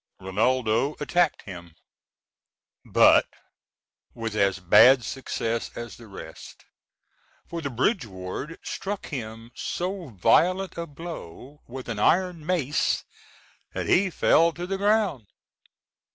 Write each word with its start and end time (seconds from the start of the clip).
Rinaldo 0.19 0.95
attacked 0.99 1.43
him, 1.43 1.75
but 2.83 3.27
with 4.15 4.35
as 4.35 4.57
bad 4.57 5.03
success 5.05 5.69
as 5.75 5.97
the 5.97 6.07
rest, 6.07 6.65
for 7.45 7.61
the 7.61 7.69
bridge 7.69 8.07
ward 8.07 8.57
struck 8.63 9.05
him 9.09 9.51
so 9.53 10.07
violent 10.07 10.75
a 10.75 10.87
blow 10.87 11.61
with 11.67 11.87
an 11.87 11.99
iron 11.99 12.43
mace 12.43 13.03
that 13.75 13.85
he 13.85 14.09
fell 14.09 14.51
to 14.53 14.65
the 14.65 14.79
ground. 14.79 15.27